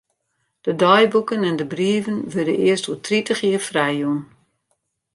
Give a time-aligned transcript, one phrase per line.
[0.61, 4.19] De deiboeken en de brieven wurde earst oer tritich jier frijjûn.